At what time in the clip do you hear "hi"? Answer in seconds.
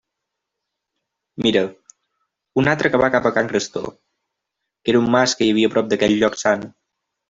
5.51-5.57